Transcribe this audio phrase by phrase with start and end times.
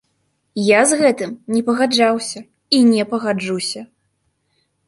[0.67, 2.39] Я з гэтым не пагаджаўся
[2.79, 3.81] і не пагаджуся.